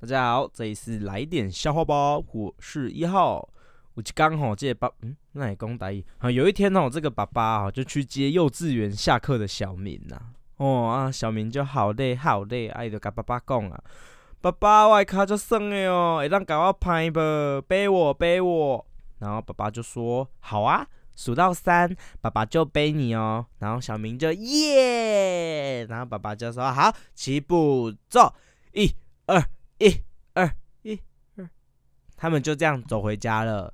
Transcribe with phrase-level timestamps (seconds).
[0.00, 3.48] 大家好，这里是来点笑话吧，我是一号。
[3.94, 6.30] 我就刚好借爸，嗯，那也公大意啊。
[6.30, 10.16] 有一天哦，这个爸爸啊就去接幼稚园下课的小明呐。
[10.58, 13.82] 哦啊，小明就好累好累，哎，就跟爸爸讲啊，
[14.40, 17.20] 爸爸，我脚就酸的哦，会当给我拍不？
[17.66, 18.86] 背我背我。
[19.18, 20.86] 然后爸爸就说好啊，
[21.16, 23.44] 数到三，爸爸就背你哦。
[23.58, 28.32] 然后小明就耶，然后爸爸就说好，起步走，
[28.74, 28.94] 一
[29.26, 29.44] 二，
[32.18, 33.72] 他们就这样走回家了。